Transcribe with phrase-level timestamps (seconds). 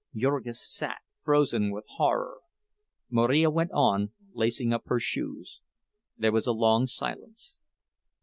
[0.15, 2.39] Jurgis sat, frozen with horror.
[3.11, 5.61] Marija went on lacing up her shoes.
[6.17, 7.59] There was a long silence.